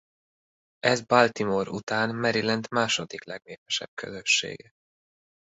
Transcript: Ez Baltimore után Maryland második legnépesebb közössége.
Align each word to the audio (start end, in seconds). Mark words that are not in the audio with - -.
Ez 0.79 1.01
Baltimore 1.01 1.69
után 1.69 2.15
Maryland 2.15 2.67
második 2.69 3.23
legnépesebb 3.23 3.91
közössége. 3.93 4.73